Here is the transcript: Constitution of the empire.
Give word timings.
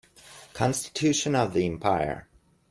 Constitution 0.53 1.35
of 1.35 1.53
the 1.53 1.67
empire. 1.67 2.27